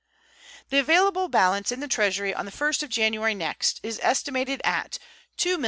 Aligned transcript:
The 0.69 0.79
available 0.79 1.27
balance 1.27 1.71
in 1.71 1.79
the 1.79 1.87
Treasury 1.87 2.33
on 2.33 2.47
the 2.47 2.51
1st 2.51 2.81
of 2.81 2.89
January 2.89 3.35
next 3.35 3.79
is 3.83 3.99
estimated 4.01 4.59
at 4.63 4.97
$2,765,342. 5.37 5.59